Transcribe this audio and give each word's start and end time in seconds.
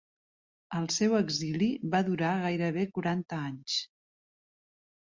El 0.79 0.87
seu 0.95 1.13
exili 1.17 1.69
va 1.93 2.01
durar 2.09 2.33
gairebé 2.49 2.89
quaranta 2.99 3.41
anys. 3.53 3.81